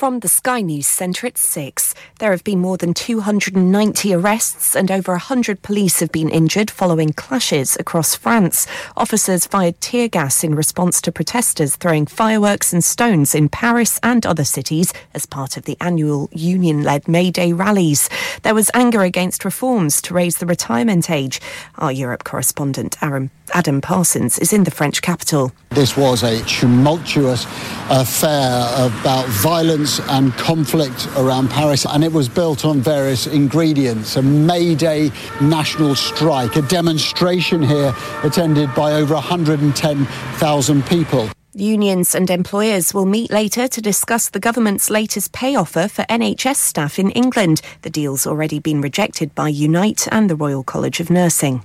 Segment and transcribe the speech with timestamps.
[0.00, 4.90] From the Sky News Centre at 6, there have been more than 290 arrests and
[4.90, 8.66] over 100 police have been injured following clashes across France.
[8.96, 14.24] Officers fired tear gas in response to protesters throwing fireworks and stones in Paris and
[14.24, 18.08] other cities as part of the annual union led May Day rallies.
[18.40, 21.42] There was anger against reforms to raise the retirement age.
[21.76, 25.52] Our Europe correspondent, Aaron Adam Parsons is in the French capital.
[25.70, 27.44] This was a tumultuous
[27.90, 34.22] affair about violence and conflict around Paris, and it was built on various ingredients a
[34.22, 41.28] May Day national strike, a demonstration here attended by over 110,000 people.
[41.52, 46.56] Unions and employers will meet later to discuss the government's latest pay offer for NHS
[46.56, 47.60] staff in England.
[47.82, 51.64] The deal's already been rejected by Unite and the Royal College of Nursing.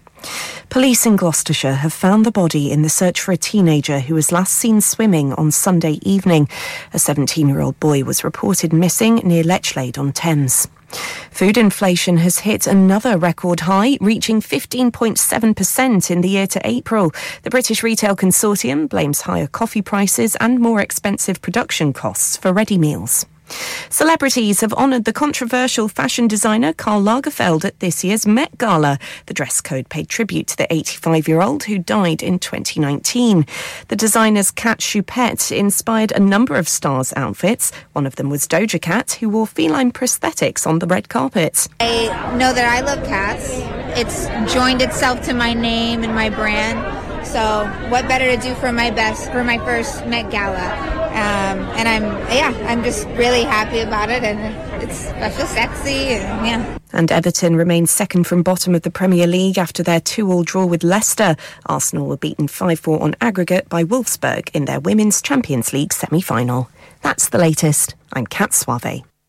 [0.70, 4.32] Police in Gloucestershire have found the body in the search for a teenager who was
[4.32, 6.50] last seen swimming on Sunday evening.
[6.94, 10.68] A 17 year old boy was reported missing near Lechlade on Thames.
[11.32, 17.12] Food inflation has hit another record high, reaching 15.7% in the year to April.
[17.44, 22.78] The British Retail Consortium blames higher coffee prices and more expensive production costs for ready
[22.78, 23.26] meals.
[23.90, 29.00] Celebrities have honoured the controversial fashion designer Karl Lagerfeld at this year's Met Gala.
[29.28, 33.46] The dress code paid tribute to the 85 year old who died in 2019.
[33.88, 37.72] The designer's cat Choupette inspired a number of stars' outfits.
[37.94, 41.68] One of them was Doja Cat, who wore feline prosthetics on the red carpet.
[41.80, 43.50] I know that I love cats.
[43.98, 47.05] It's joined itself to my name and my brand.
[47.26, 50.96] So, what better to do for my best, for my first Met Gala?
[51.16, 54.24] Um, and I'm, yeah, I'm just really happy about it.
[54.24, 55.92] And it's, I feel sexy.
[55.92, 56.78] And, yeah.
[56.94, 60.66] And Everton remain second from bottom of the Premier League after their 2 all draw
[60.66, 61.36] with Leicester.
[61.66, 66.22] Arsenal were beaten 5 4 on aggregate by Wolfsburg in their Women's Champions League semi
[66.22, 66.70] final.
[67.02, 67.96] That's the latest.
[68.14, 69.04] I'm Kat Suave.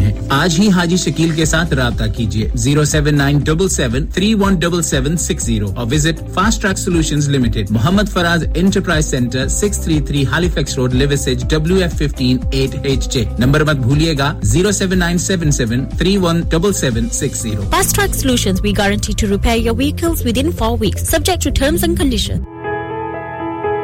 [0.00, 4.34] ہیں۔ آج ہی حاجی شکیل کے ساتھ رابطہ کیجیے۔ Zero seven nine double seven three
[4.34, 7.70] one double seven six zero اور visit fast track solution limited.
[7.70, 12.74] Muhammad Faraz enterprise centre six three three ہالی Halifax road لیوسج W F fifteen eight
[12.82, 17.08] H J number مت بھولے گا۔ Zero seven nine seven seven three one double seven
[17.08, 17.62] six zero.
[17.70, 21.84] Fast track solution we guarantee to repair your vehicles within four weeks subject to terms
[21.84, 22.42] and condition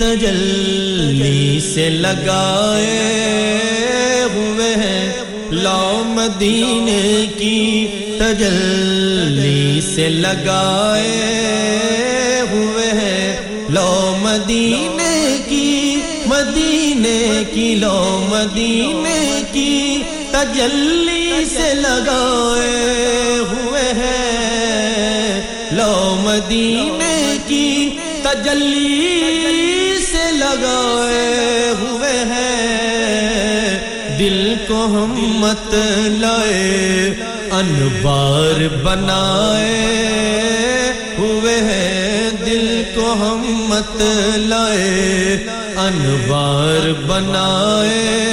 [0.00, 3.00] تجلی سے لگائے
[4.34, 5.12] ہوئے ہیں۔
[5.50, 7.86] لو مدینے کی
[8.18, 11.10] تجلی سے لگائے
[12.52, 13.36] ہوئے ہیں۔
[13.70, 25.42] لو مدینے کی مدینے کی لو مدینے کی تجلی سے لگائے ہوئے ہیں۔
[25.72, 27.90] لو مدینے کی
[28.22, 29.03] تجلی
[34.74, 35.74] دل کو ہم مت
[36.06, 37.14] لائے،
[37.50, 39.86] انبار بنائے۔
[41.18, 44.02] ہوئے ہیں دل ہم مت
[44.36, 45.38] لائے
[45.76, 48.32] انوار بنائے۔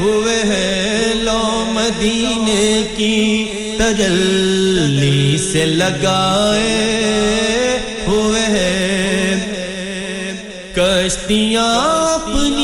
[0.00, 3.44] ہوئے ہیں لو مدینے کی
[3.78, 6.96] تجلی سے لگائے۔
[8.06, 9.06] ہوئے ہیں
[10.74, 11.74] کشتیاں
[12.14, 12.55] اپنی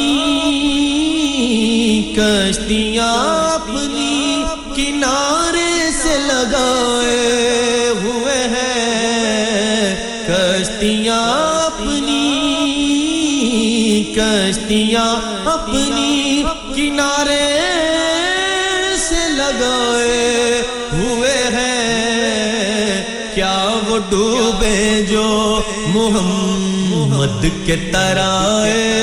[2.16, 3.14] کشتیاں
[3.54, 4.44] اپنی
[4.76, 11.22] کنارے سے لگائے ہوئے ہیں۔ کشتیاں
[11.66, 12.28] اپنی
[14.16, 16.42] کشتیاں اپنی
[16.74, 17.58] کنارے
[18.96, 20.62] سے لگائے
[20.92, 23.04] ہوئے ہیں۔
[23.34, 29.02] کیا وہ ڈوبے جو محمد کے ترائے؟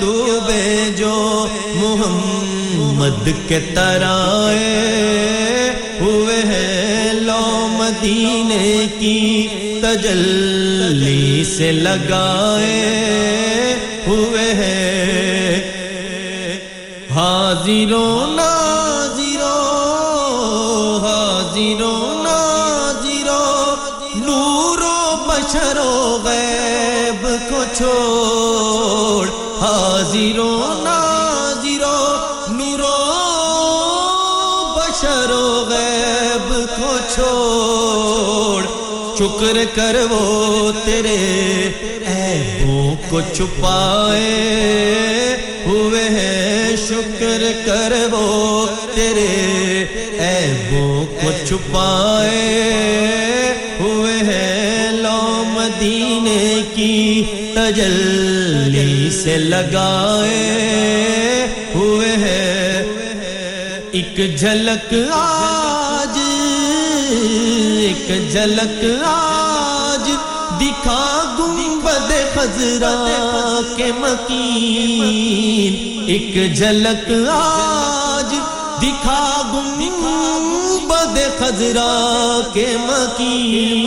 [0.00, 1.14] ڈوبے جو
[1.74, 4.66] محمد کے ترائے
[6.00, 9.46] ہوئے ہیں لو مدینے کی
[9.82, 12.76] تجلی سے لگائے
[14.06, 15.56] ہوئے ہیں
[17.10, 18.57] حاضروں نہ
[39.38, 41.16] شکر کر وہ تیرے
[42.06, 44.30] عیبوں کو چھپائے
[45.66, 49.26] ہوئے ہیں شکر کر وہ تیرے
[50.20, 52.42] عیبوں کو چھپائے
[53.80, 57.22] ہوئے ہیں لو مدینے کی
[57.54, 60.44] تجلی سے لگائے
[61.74, 62.82] ہوئے ہیں
[63.92, 66.18] ایک جھلک آج،
[67.78, 69.27] ایک جھلک آج۔
[72.38, 75.72] خزرا کے مکین،
[76.06, 78.34] ایک جھلک آج
[78.82, 79.24] دکھا
[79.54, 83.86] گنبد خزرا کے مکین۔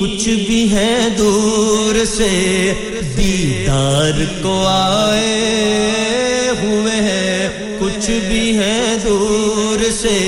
[0.00, 2.72] کچھ بھی ہے دور سے
[3.16, 7.48] دیدار کو آئے ہوئے ہیں۔
[7.80, 10.18] کچھ بھی ہے دور سے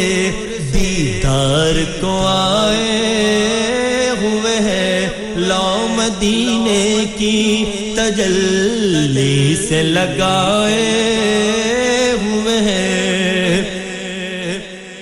[0.73, 6.64] دیدار کو آئے ہوئے ہیں۔ لو مدینے
[7.25, 7.65] کی
[7.97, 10.83] تجلی سے لگائے
[12.23, 13.63] ہوئے ہیں۔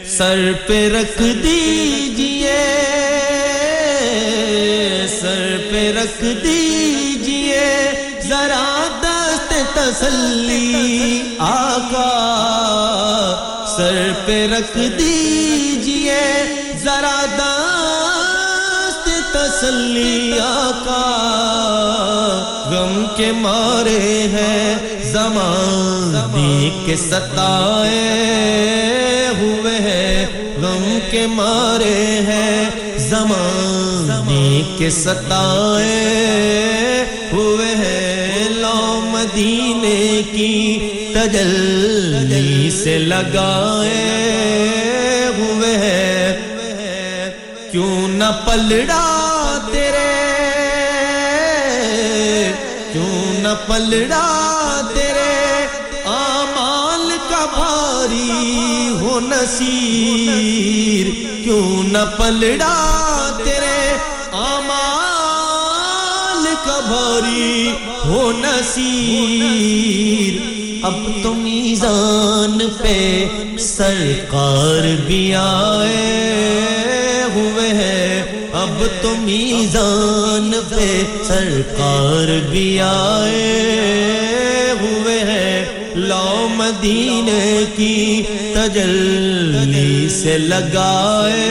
[0.06, 2.60] سر پہ رکھ دیجیے،
[5.20, 7.90] سر پہ رکھ دیجیے۔
[8.28, 8.64] ذرا
[9.02, 12.14] دست تسلی، آقا،
[13.76, 16.22] سر پہ رکھ دیجیے۔
[16.84, 21.01] ذرا دست تسلی، آقا
[23.16, 28.08] کے مارے ہیں زمانے کے ستائے
[29.40, 30.26] ہوئے ہیں،
[30.56, 36.04] غم کے مارے ہیں زمانے کے ستائے
[37.32, 40.78] ہوئے ہیں۔ لو مدینے کی
[41.14, 44.08] تجلی سے لگائے
[45.38, 46.36] ہوئے ہیں۔
[47.70, 49.21] کیوں نہ پلڑا
[53.66, 55.66] پلڑا تیرے
[56.04, 61.06] آمال کا بھاری ہو نصیر۔
[61.44, 62.76] کیوں نہ پلڑا
[63.44, 63.96] تیرے
[64.32, 67.72] آمال کا بھاری
[68.04, 70.40] ہو نصیر۔
[70.84, 73.26] اب تو میزان پہ
[73.58, 76.71] سرکار بھی آئے۔
[78.62, 83.62] اب تو میزان پہ سرکار بھی آئے
[84.81, 85.64] ہوئے ہیں۔
[85.94, 91.50] لو مدینے کی تجلی سے لگائے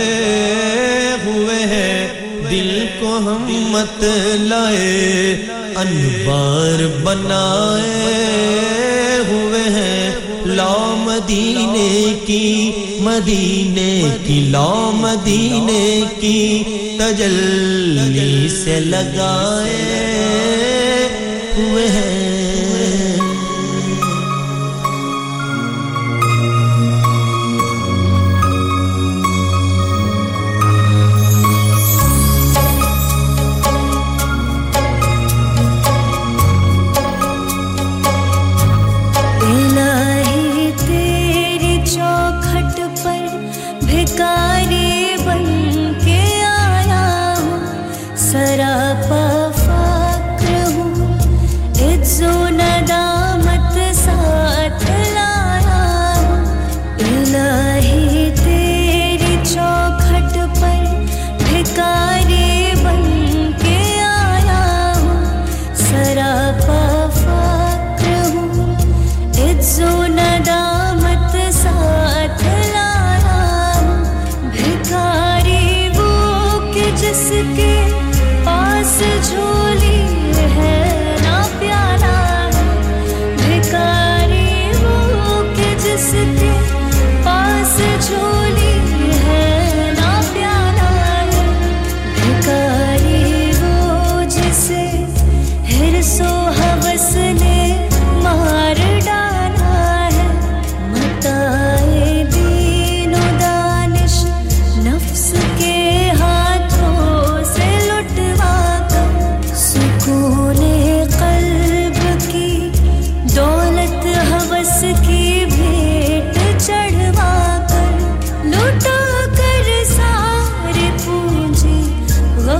[1.25, 2.07] ہوئے ہیں۔
[2.51, 4.03] دل کو ہم مت
[4.33, 8.21] لائے انبار بنائے
[9.27, 10.11] ہوئے ہیں۔
[10.45, 16.63] لو مدینے کی مدینے کی لو مدینے کی
[17.01, 19.77] تجلی سے لگائے
[21.57, 22.20] ہوئے ہیں۔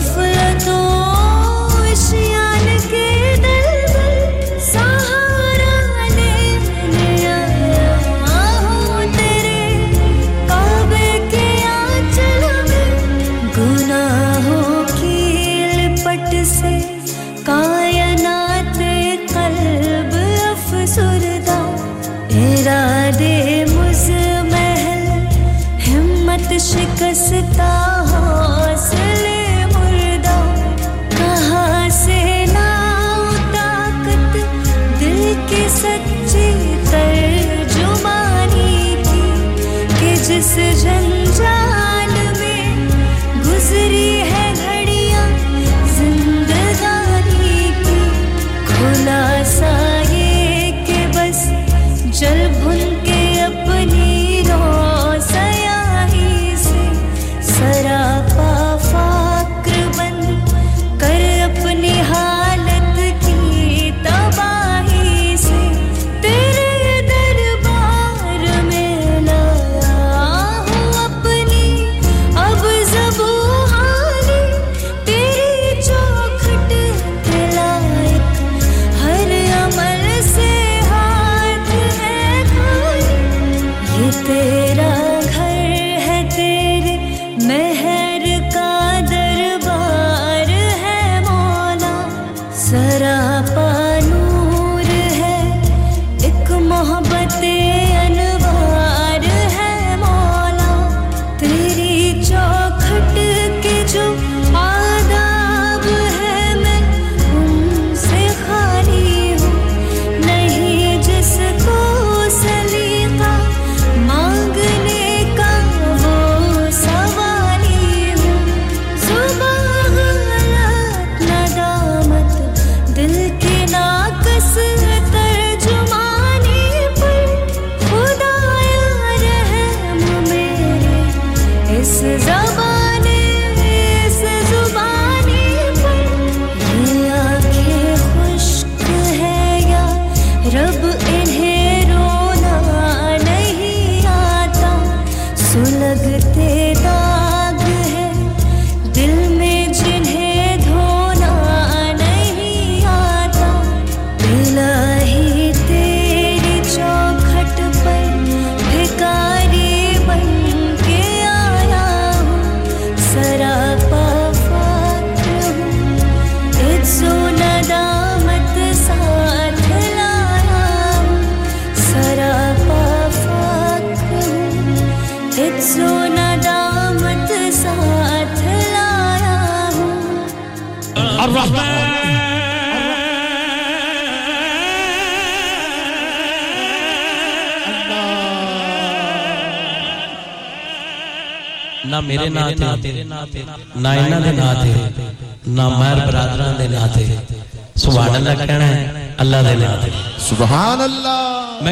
[0.10, 0.31] free.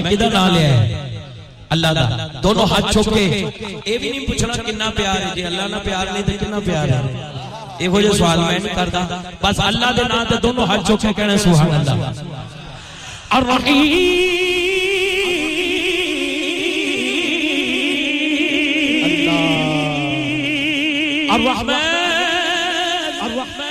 [0.10, 1.20] کدھا نام لیا ہے؟
[1.70, 2.06] اللہ دا۔
[2.44, 3.26] دونوں ہاتھ چھوکے۔
[3.84, 6.88] اے بھی نہیں پوچھنا کنہ پیار ہے۔ جی اللہ نہ پیار نہیں تھے کنہ پیار
[6.90, 7.02] ہے؟
[7.78, 11.08] اے ہو جو سوال میں نہیں کرتا۔ بس اللہ دے نام دے دونوں ہاتھ چھوکے
[11.16, 12.12] کہنے سبحان اللہ۔
[13.30, 14.38] الرحیم۔
[21.32, 21.74] الرحمن
[23.22, 23.69] الرحمن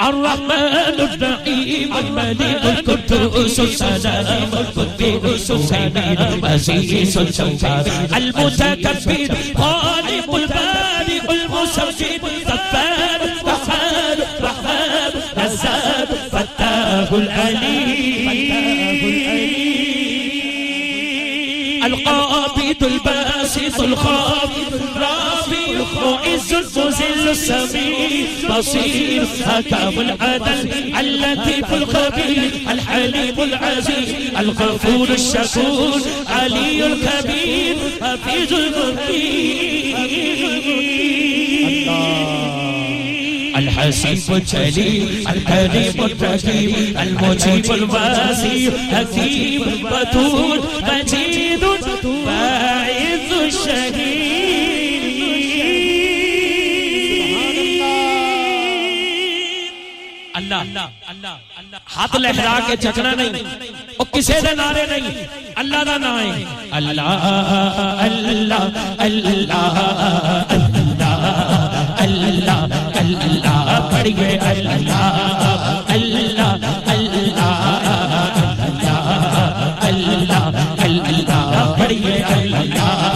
[0.00, 7.86] الرحمن الرحيم الملك القدوس السلام القدوس السيد العزيز الجبار
[8.16, 15.12] المتكبر خالق البارئ المسجد الغفار الرحمن الرحمن
[15.44, 18.27] الزاد فتاه الأليم.
[22.80, 28.58] مميت الباسط الخافض الرافع معز المذل السميع.
[28.58, 34.08] بصير حكم العدل اللطيف الخبير الحليم العزيز
[34.38, 39.98] الغفور الشكور علي الكبير حفيظ المبين
[43.58, 51.27] الحسيب الجليل الحليم الرحيم المجيب الواسع حكيم بطول مجيد
[60.50, 60.86] اللہ
[61.88, 63.42] ہاتھ لہرا کے چکنا نہیں
[63.98, 65.24] وہ کسے دے نعرے نہیں
[65.56, 67.08] اللہ دا نام ہے اللہ
[68.00, 68.62] اللہ
[68.98, 69.78] اللہ اللہ
[70.50, 71.28] اللہ
[71.98, 73.68] اللہ اللہ
[74.44, 75.47] اللہ
[82.10, 83.08] اللہ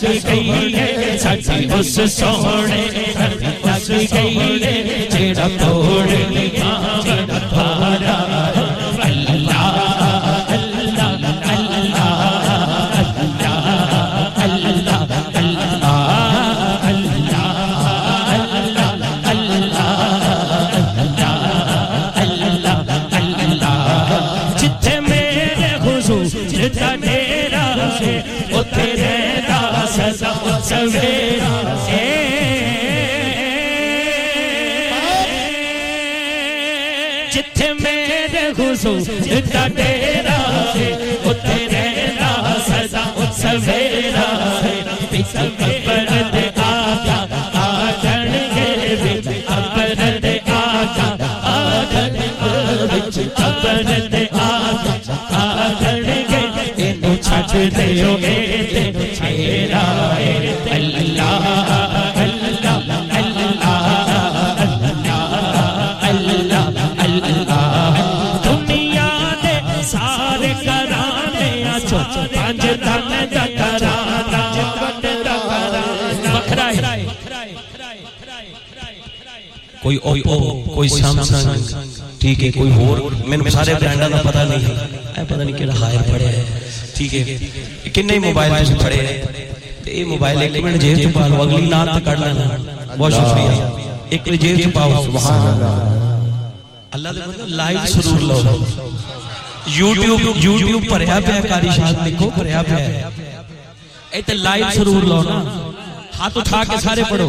[0.00, 0.36] پڑھئے
[0.68, 1.86] اللہ اللہ اللہ
[2.36, 3.16] اللہ
[3.88, 4.58] لجپال
[5.10, 8.35] جیدا رکھوالا ہاں لجپال جیدا ہاں
[30.68, 31.52] سزا سویرا
[37.34, 40.38] جتھے میرے حضور جتا ڈیرا
[40.74, 40.90] ہے،
[41.30, 43.04] اتھے رہتا سزا
[43.40, 44.28] سویرا
[44.64, 44.74] ہے۔
[45.10, 47.18] پیچھا قبر دے آگا
[47.64, 51.08] آگن گے بچ قبر دے آگا
[51.54, 52.16] آگن
[52.92, 56.42] بچ قبر دے آگا آگن گے
[56.88, 58.16] انو چھٹ دے ہو
[80.06, 81.74] کوئی اوپو کوئی سامسنگ
[82.20, 84.74] ٹھیک ہے، کوئی ہور میں سارے برانڈا دا پتہ نہیں ہے۔
[85.16, 86.44] اے پتہ نہیں کیڑا ہائر پڑے ہے۔
[86.94, 89.22] ٹھیک ہے، کنے موبائل تسی پڑے؟ ہے
[89.94, 92.46] اے موبائل ایک منٹ جیب چ پا لو اگلی نات تے کڈ لینا۔
[92.98, 93.62] بہت شکریہ۔
[94.10, 98.40] ایک منٹ جیب چ پاؤ۔ سبحان اللہ اللہ دے بندے لائٹ سرور لو۔
[99.66, 103.08] یوٹیوب یوٹیوب پڑھیا پیا، کاری شاد لکھو پڑھیا پیا۔
[104.10, 105.65] اے تے لائٹ سرور لو نا۔
[106.18, 107.26] ہاتھ اٹھا کے سارے پڑھو۔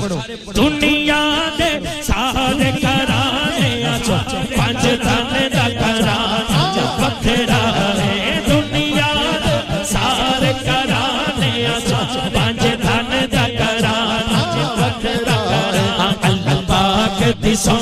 [0.55, 1.21] دنیا
[1.59, 1.69] دے
[2.03, 4.15] سارے کرانے آچو
[4.55, 6.61] پانچ دن دا کرانا
[7.01, 7.61] وکھرا
[7.97, 9.11] ہے دنیا
[9.45, 11.99] دے سارے کرانے آچو
[12.35, 14.41] پانچ دن دا کرانا
[14.79, 15.37] وکھرا
[15.73, 15.85] ہے
[16.29, 17.77] اللہ پاک دی سو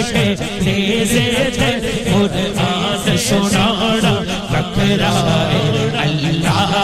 [0.00, 1.70] نہ چڑھ کے
[2.04, 4.10] قرآن سنانا
[6.00, 6.74] اللہ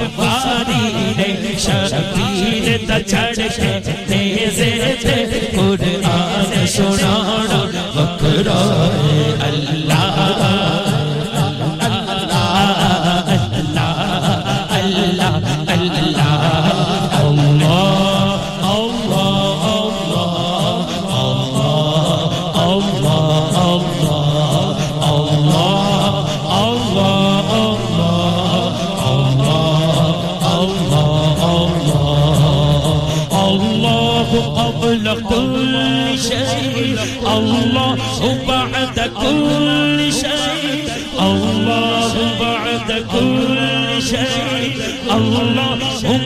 [1.19, 3.23] نے شبیر کے
[5.03, 7.63] تے قرآن سنانا
[39.23, 40.85] كل شيء.
[41.21, 43.59] الله بعد كل
[44.03, 44.75] شيء.
[45.17, 45.79] الله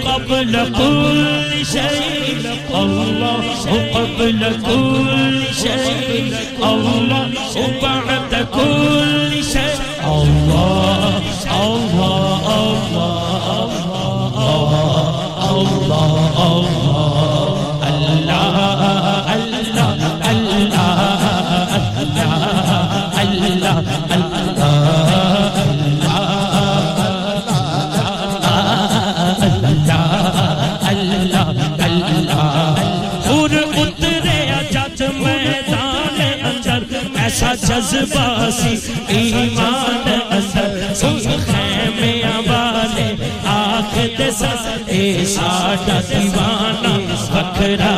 [0.09, 2.39] قبل كل شيء.
[2.83, 3.43] الله
[3.95, 6.35] قبل كل شيء.
[6.71, 7.31] الله
[7.83, 9.81] بعد كل شيء.
[10.05, 11.23] الله
[11.63, 13.17] الله الله
[14.27, 14.73] الله
[15.51, 16.07] الله
[16.47, 16.96] الله.
[38.15, 38.75] باسی
[39.17, 42.13] ایمان اثر سن خیمے
[42.49, 43.13] والے
[43.55, 44.55] آخ دسا
[44.87, 46.97] اے ساڈا دیوانہ
[47.33, 47.96] بکھرا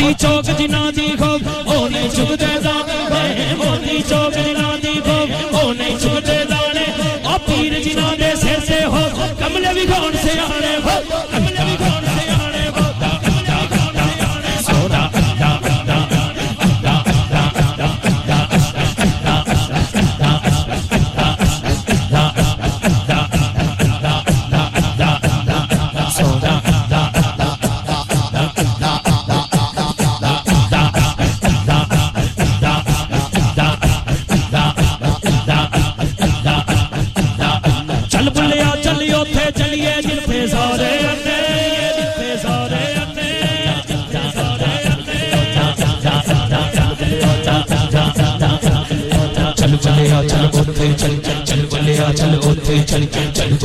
[0.00, 5.72] موتی چوک جنا دی خوب او نہیں دے دانے موتی چوک جنا دی خوب او
[5.72, 6.86] نہیں دے دانے
[7.28, 9.04] او پیر جنا دے سے سے ہو
[9.38, 11.49] کملے بھی کون سے آنے ہو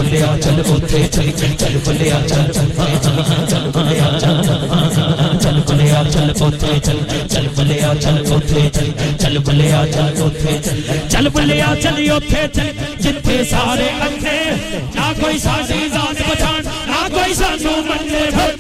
[0.06, 4.42] بلیا چل اوتھے چل چل بلیا چل چل بلیا چل
[5.44, 7.00] چل بلیا چل اوتھے چل
[7.34, 8.92] چل بلیا چل اوتھے چل
[9.22, 14.40] چل بلیا چل اوتھے چل چل بلیا چل اوتھے چل جتھے سارے اکھے
[14.96, 18.55] نہ کوئی ساڈی ذات پہچان نہ کوئی سانو مننے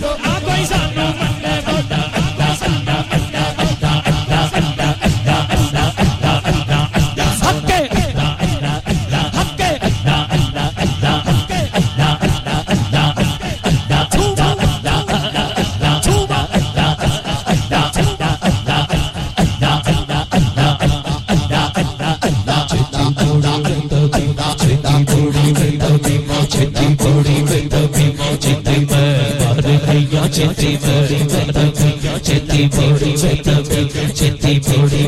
[34.45, 35.03] چیتی بڑی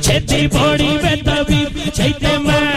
[0.02, 0.48] چیتی
[2.38, 2.77] بڑی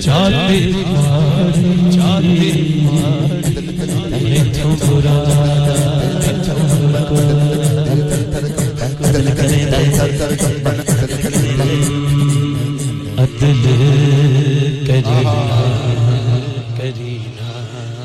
[0.00, 0.60] چاہتے
[1.90, 2.52] چاہتے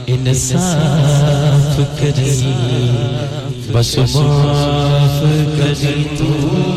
[0.08, 2.54] انصاف کری
[3.73, 5.21] بس معاف
[5.58, 6.34] کری تو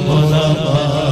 [0.06, 1.11] مولا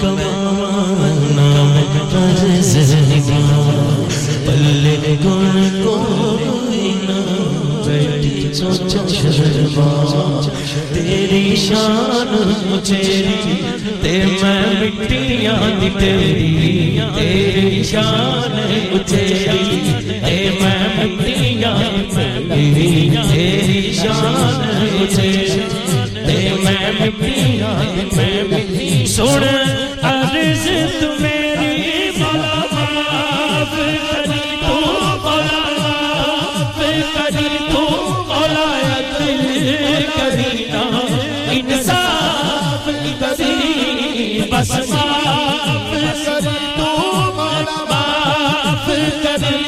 [0.00, 1.46] کمانا
[2.14, 2.76] عرض
[4.46, 6.92] پلے گن کوئی
[7.86, 9.90] بیٹی سوچا شرما
[10.94, 12.34] تیری شان
[12.66, 13.56] مچیری
[14.02, 18.58] تے میں مٹیاں دی تیری تیری شان
[18.92, 21.76] مچھری اے میں مٹیاں
[22.14, 25.95] تیری تیری شان مچیری
[26.66, 27.60] میں مٹی
[28.12, 29.44] میں مٹی سن
[30.02, 30.64] عرض
[31.00, 33.74] تو میری بلا باپ
[34.10, 34.80] کری تو
[35.22, 37.84] بلا باپ کری تو
[38.28, 38.66] بلا
[39.18, 40.82] دل کرینا
[41.52, 42.88] انصاف
[43.20, 46.90] کری بس باپ کری تو
[47.32, 48.86] بلا باپ
[49.22, 49.64] کری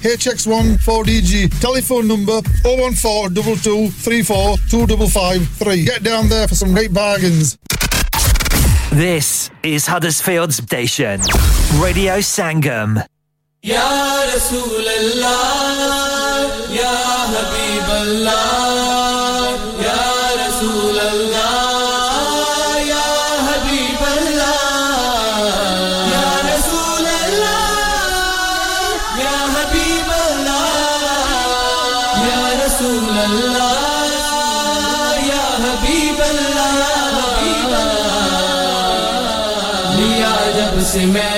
[1.07, 1.45] D G.
[1.61, 3.89] Telephone number 014 22
[4.71, 5.85] 2553.
[5.85, 7.59] Get down there for some great bargains.
[8.93, 11.21] This is Huddersfield Station.
[11.81, 13.05] Radio Sangam.
[13.63, 15.27] Ya Allah,
[16.71, 16.95] Ya
[17.35, 18.56] Habib Allah.
[40.97, 41.36] Sexy.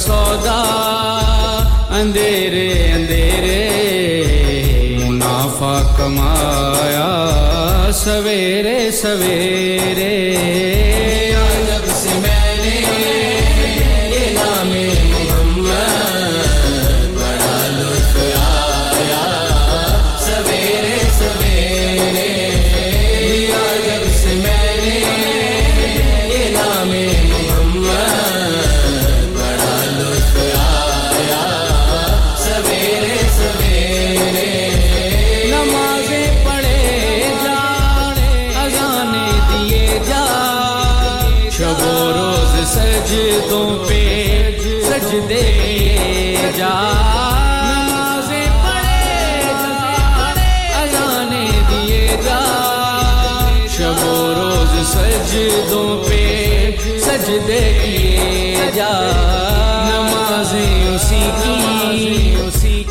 [0.00, 0.60] سودا
[1.98, 3.58] اندھیرے اندھیرے
[4.98, 7.10] منافع کمایا
[8.04, 10.16] سویرے سویرے۔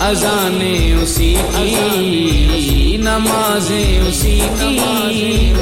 [0.10, 5.54] اذانیں اسی کی، نمازیں اسی کی،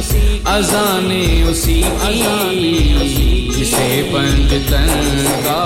[0.45, 5.61] اذانیں اسی کی، جسے پنج تن کا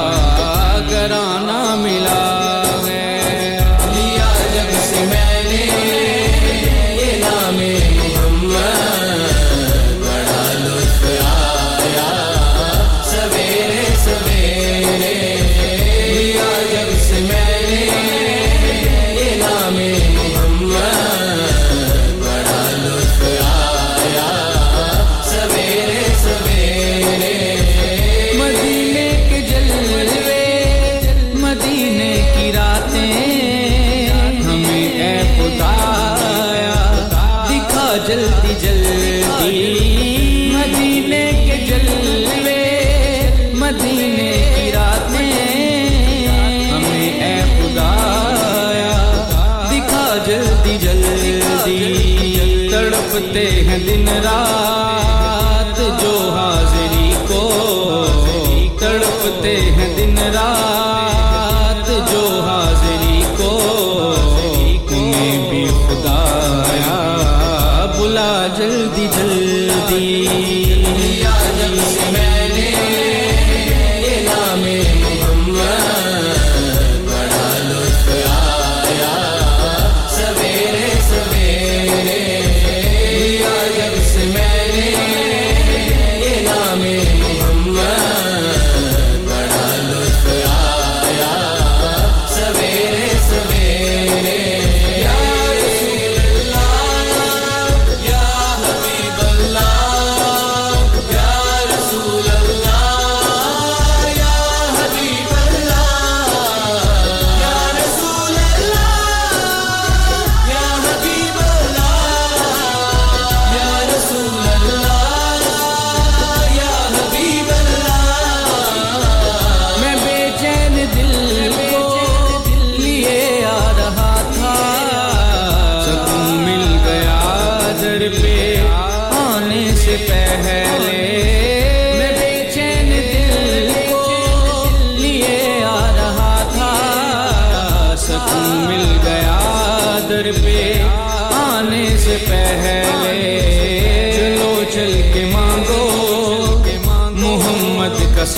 [0.90, 2.31] گرانہ ملا۔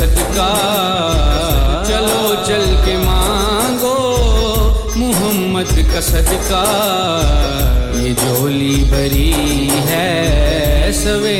[0.03, 3.97] صدقہ۔ چلو چل کے مانگو
[4.95, 6.63] محمد کا صدقہ۔
[7.95, 11.32] یہ جھولی بھری ہے سوے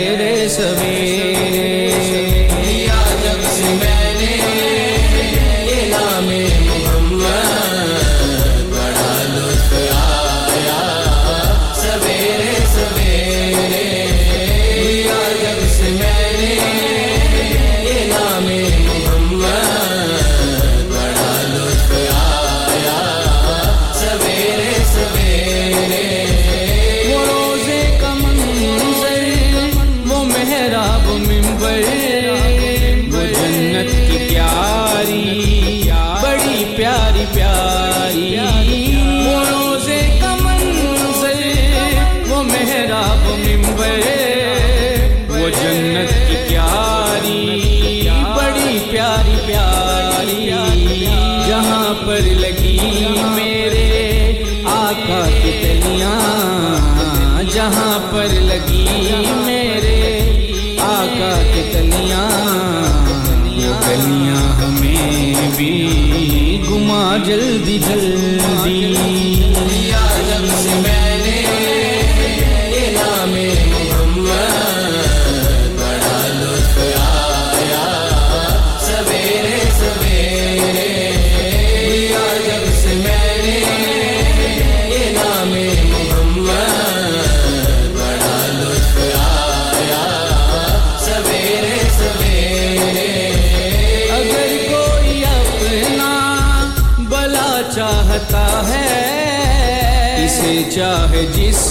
[100.62, 101.64] چاہے جس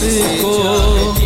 [0.42, 1.21] کو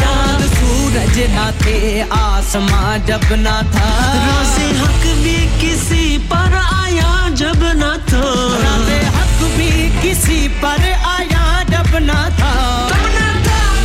[0.00, 7.64] چاند سورج نہ تھے آسماں جب نہ تھا۔ راز حق بھی کسی پر آیا جب
[7.72, 8.22] نہ تھا۔
[8.62, 13.28] راز حق بھی کسی پر آیا جب نہ تھا۔ تب نہ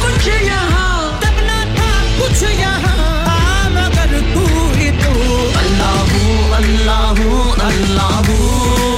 [0.02, 1.40] کچھ یہاں۔ تب
[1.76, 4.46] تھا۔ کچھ یہاں مگر تو۔
[5.04, 6.14] تو اللہ
[6.56, 7.22] اللہ
[7.64, 8.97] اللہ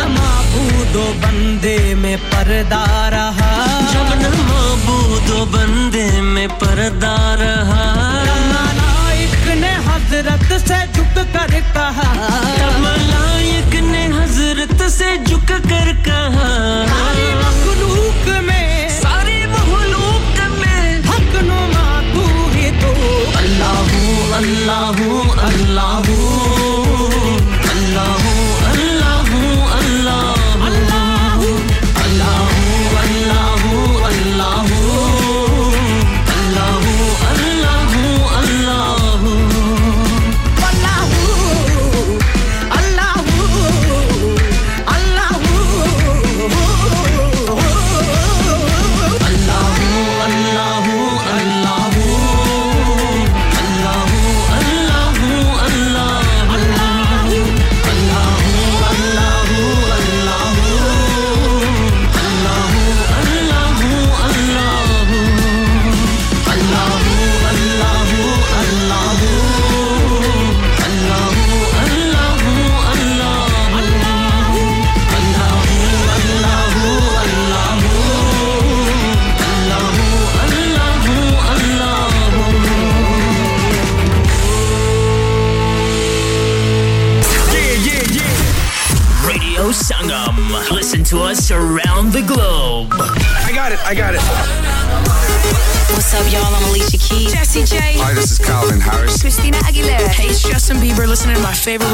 [0.09, 3.51] معبود و بندے میں پردہ رہا۔
[3.93, 7.83] جب نہ معبود و بندے میں پردہ رہا۔
[8.47, 12.15] ملائک نے حضرت سے جھک کر کہا۔
[12.79, 18.89] ملائک نے حضرت سے جھک کر کہا۔ ساری مخلوق میں
[22.29, 22.93] میں تو
[23.37, 23.95] اللہ
[24.35, 25.03] اللہ
[25.43, 26.28] اللہ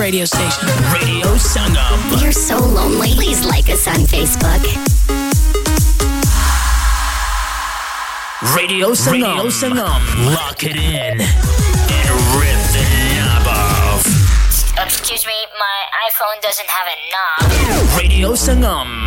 [0.05, 0.69] radio station.
[0.93, 2.21] Radio Sangam.
[2.21, 3.15] You're so lonely.
[3.15, 4.63] Please like us on Facebook.
[8.55, 9.15] Radio Sangam.
[9.15, 10.03] Radio Sangam.
[10.35, 12.85] Lock it in and rip the
[13.17, 14.05] knob off.
[14.85, 15.79] Excuse me, my
[16.11, 17.99] iPhone doesn't have a knob.
[17.99, 19.04] Radio Sangam.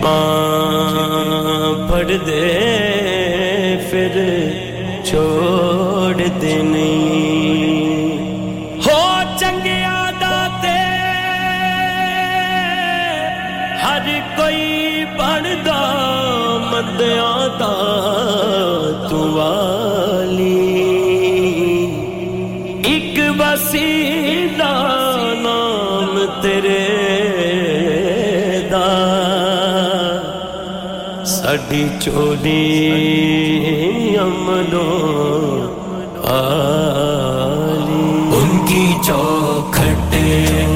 [0.00, 2.44] ਜ਼ਬਾਨ ਫੜਦੇ
[3.90, 4.14] ਫਿਰ
[5.04, 8.18] ਛੋੜਦੇ ਨਹੀਂ
[8.78, 9.00] ਹੋ
[9.40, 10.76] ਚੰਗਿਆ ਦਾ ਤੇ
[13.82, 15.80] ਹਰ ਕੋਈ ਬਣਦਾ,
[16.72, 17.74] ਮੰਦਿਆਂ ਦਾ
[19.10, 20.56] ਤੂੰ ਵਾਲੀ।
[22.88, 23.99] ਇੱਕ ਵਸੀ
[31.50, 32.56] چولی
[34.16, 34.88] امنو
[36.24, 38.02] آلی
[38.36, 40.69] ان کی چوکھٹے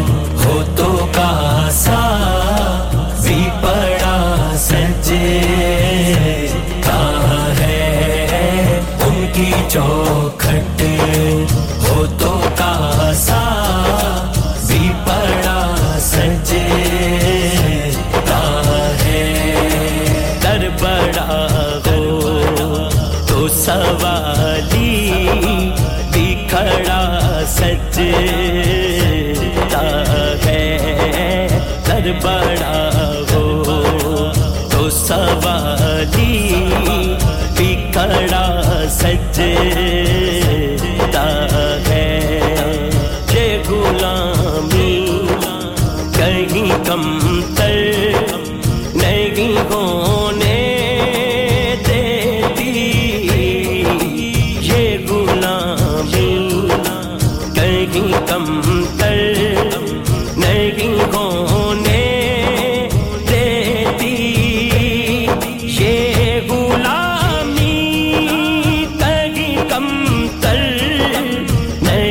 [32.23, 32.77] بڑا
[33.31, 33.43] ہو
[34.71, 36.33] تو سوالی
[37.59, 38.45] بکڑا
[39.01, 39.84] سجے۔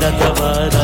[0.00, 0.79] تتوارى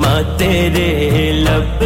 [0.00, 1.84] ماں تیرے لب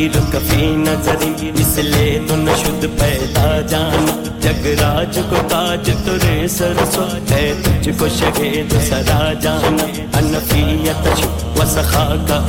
[0.00, 4.06] ہی گیر کفی نظری مسلے تو نشد پیدا جان
[4.42, 9.76] جگ راج کو تاج تو رے سر سو سوتے تجھ کو شگے تو سرا جان
[10.18, 11.08] انفیت
[11.58, 12.40] و سخا کا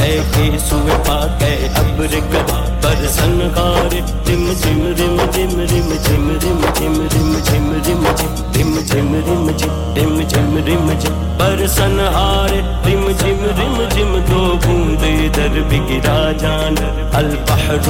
[0.00, 3.94] ہے کہ سوے پاک ہے ابر کا پر سنگار
[4.28, 8.08] رم جم رم جم رم جم رم جم رم جم رم
[8.50, 12.54] جم رم جم رم جم رم جم رم جم پر سنہار
[12.86, 13.07] رم
[13.38, 16.74] رم رم جم دو بوندے در بگرا جان.
[17.18, 17.88] البحر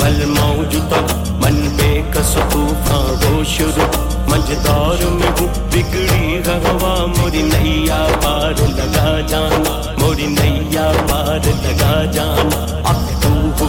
[0.00, 1.12] والموج تب
[1.42, 3.88] من بے کسطوفاں وہ شروع
[4.28, 9.62] مجدار میں ہوں بگڑی غوا موری نئی آبار لگا جان.
[10.00, 12.52] موری نئی آبار لگا جان.
[12.84, 13.03] اب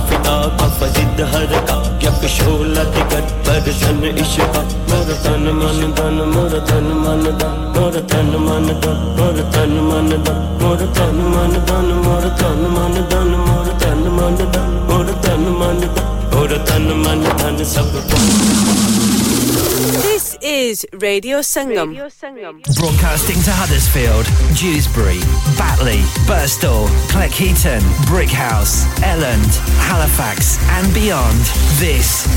[0.05, 6.83] آفتاب فضد حرکا یک شولت گت پر شن عشقا مر تن من دن مر تن
[6.83, 12.29] من دن مر تن من دن مر تن من دن مر تن من دن مر
[12.37, 16.53] تن من دن مر تن من دن مر تن من دن مر
[17.03, 18.17] من دن سب کو۔
[20.45, 21.95] is Radio Singham.
[21.95, 24.25] Broadcasting to Huddersfield,
[24.55, 25.17] Dewsbury,
[25.57, 31.39] Batley, Burstall, Cleckheaton, Brickhouse, Elland, Halifax, and beyond.
[31.81, 32.29] This